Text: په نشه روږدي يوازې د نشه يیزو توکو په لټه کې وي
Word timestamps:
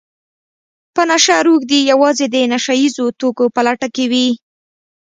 په 0.95 1.01
نشه 1.09 1.35
روږدي 1.47 1.79
يوازې 1.91 2.25
د 2.29 2.35
نشه 2.53 2.73
يیزو 2.81 3.05
توکو 3.19 3.45
په 3.55 3.61
لټه 3.67 3.87
کې 3.95 4.05
وي 4.11 4.27